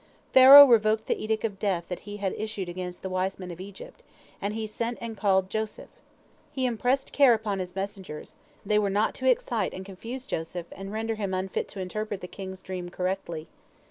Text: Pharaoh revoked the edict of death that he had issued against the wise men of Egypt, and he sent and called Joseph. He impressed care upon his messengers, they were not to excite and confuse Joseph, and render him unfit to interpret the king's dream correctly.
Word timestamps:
Pharaoh 0.33 0.65
revoked 0.65 1.05
the 1.05 1.23
edict 1.23 1.43
of 1.45 1.59
death 1.59 1.85
that 1.89 1.99
he 2.09 2.17
had 2.17 2.33
issued 2.33 2.67
against 2.67 3.03
the 3.03 3.09
wise 3.09 3.37
men 3.37 3.51
of 3.51 3.61
Egypt, 3.61 4.01
and 4.41 4.55
he 4.55 4.65
sent 4.65 4.97
and 4.99 5.15
called 5.15 5.47
Joseph. 5.47 5.91
He 6.51 6.65
impressed 6.65 7.13
care 7.13 7.35
upon 7.35 7.59
his 7.59 7.75
messengers, 7.75 8.33
they 8.65 8.79
were 8.79 8.89
not 8.89 9.13
to 9.13 9.29
excite 9.29 9.75
and 9.75 9.85
confuse 9.85 10.25
Joseph, 10.25 10.65
and 10.71 10.91
render 10.91 11.13
him 11.13 11.35
unfit 11.35 11.67
to 11.67 11.79
interpret 11.79 12.21
the 12.21 12.27
king's 12.27 12.63
dream 12.63 12.89
correctly. 12.89 13.47